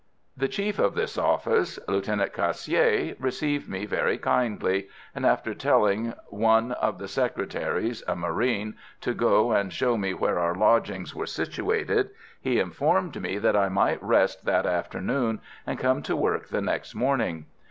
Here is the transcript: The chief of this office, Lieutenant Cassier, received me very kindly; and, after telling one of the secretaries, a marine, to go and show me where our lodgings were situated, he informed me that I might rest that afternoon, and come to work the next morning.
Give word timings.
The 0.35 0.47
chief 0.47 0.79
of 0.79 0.95
this 0.95 1.15
office, 1.15 1.77
Lieutenant 1.87 2.33
Cassier, 2.33 3.15
received 3.19 3.69
me 3.69 3.85
very 3.85 4.17
kindly; 4.17 4.87
and, 5.13 5.27
after 5.27 5.53
telling 5.53 6.15
one 6.29 6.71
of 6.71 6.97
the 6.97 7.07
secretaries, 7.07 8.01
a 8.07 8.15
marine, 8.15 8.75
to 9.01 9.13
go 9.13 9.51
and 9.51 9.71
show 9.71 9.97
me 9.97 10.15
where 10.15 10.39
our 10.39 10.55
lodgings 10.55 11.13
were 11.13 11.27
situated, 11.27 12.09
he 12.41 12.59
informed 12.59 13.21
me 13.21 13.37
that 13.37 13.55
I 13.55 13.69
might 13.69 14.01
rest 14.01 14.43
that 14.45 14.65
afternoon, 14.65 15.39
and 15.67 15.77
come 15.77 16.01
to 16.01 16.15
work 16.15 16.47
the 16.47 16.61
next 16.61 16.95
morning. 16.95 17.45